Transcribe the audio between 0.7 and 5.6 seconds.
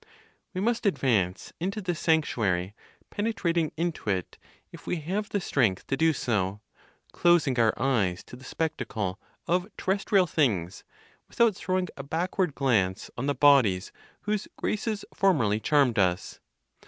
advance into this sanctuary, penetrating into it, if we have the